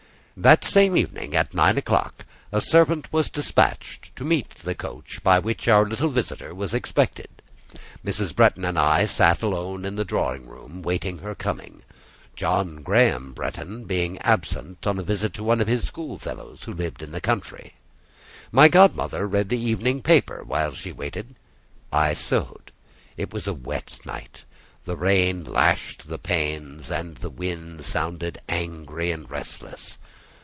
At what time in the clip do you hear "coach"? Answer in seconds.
4.73-5.19